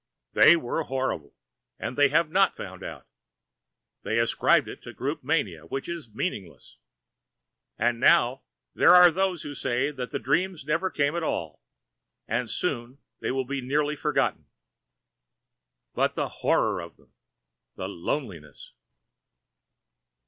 "They 0.33 0.55
were 0.55 0.81
horrible, 0.85 1.35
and 1.77 1.95
they 1.95 2.09
have 2.09 2.31
not 2.31 2.55
found 2.55 2.83
out. 2.83 3.05
They 4.01 4.17
ascribe 4.17 4.67
it 4.67 4.81
to 4.81 4.93
group 4.93 5.23
mania, 5.23 5.67
which 5.67 5.87
is 5.87 6.11
meaningless. 6.11 6.77
And 7.77 7.99
now 7.99 8.41
there 8.73 8.95
are 8.95 9.11
those 9.11 9.43
who 9.43 9.53
say 9.53 9.91
that 9.91 10.09
the 10.09 10.17
dreams 10.17 10.65
never 10.65 10.89
came 10.89 11.15
at 11.15 11.21
all, 11.21 11.61
and 12.27 12.49
soon 12.49 12.97
they 13.19 13.29
will 13.29 13.45
be 13.45 13.61
nearly 13.61 13.95
forgotten. 13.95 14.47
But 15.93 16.15
the 16.15 16.29
horror 16.29 16.79
of 16.81 16.97
them! 16.97 17.13
The 17.75 17.87
loneliness!" 17.87 18.73